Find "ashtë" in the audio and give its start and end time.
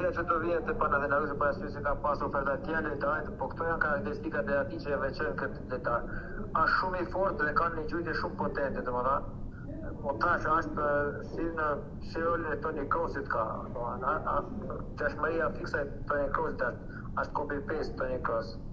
10.56-10.88, 14.36-15.14, 16.70-17.32